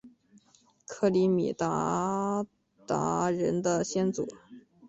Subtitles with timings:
[0.87, 2.47] 克里米亚鞑
[2.87, 4.27] 靼人的先祖？